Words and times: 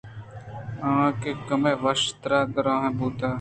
آ 0.89 0.91
کہ 1.21 1.31
کمّے 1.47 1.73
وش 1.83 2.01
تر 2.21 2.31
ءُ 2.37 2.51
درٛاہ 2.53 2.95
بُوت 2.97 3.19